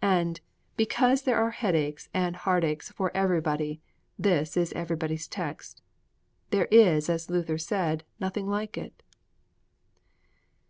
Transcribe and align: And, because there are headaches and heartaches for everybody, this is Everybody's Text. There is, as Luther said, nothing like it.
And, 0.00 0.40
because 0.78 1.20
there 1.20 1.36
are 1.36 1.50
headaches 1.50 2.08
and 2.14 2.34
heartaches 2.34 2.90
for 2.92 3.14
everybody, 3.14 3.82
this 4.18 4.56
is 4.56 4.72
Everybody's 4.72 5.28
Text. 5.28 5.82
There 6.48 6.64
is, 6.70 7.10
as 7.10 7.28
Luther 7.28 7.58
said, 7.58 8.02
nothing 8.18 8.46
like 8.46 8.78
it. 8.78 9.02